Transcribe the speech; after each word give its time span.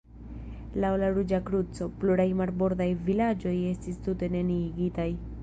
Laŭ 0.85 0.89
la 1.03 1.09
Ruĝa 1.17 1.39
Kruco, 1.49 1.89
pluraj 2.05 2.27
marbordaj 2.41 2.89
vilaĝoj 3.11 3.55
estis 3.75 4.03
tute 4.09 4.33
neniigitaj. 4.39 5.09